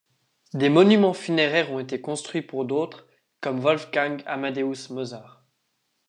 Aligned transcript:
Des 0.55 0.69
monuments 0.69 1.13
funéraires 1.13 1.71
ont 1.71 1.77
été 1.77 2.01
construits 2.01 2.41
pour 2.41 2.65
d'autres, 2.65 3.05
comme 3.39 3.59
Wolfgang 3.59 4.19
Amadeus 4.25 4.89
Mozart. 4.89 5.45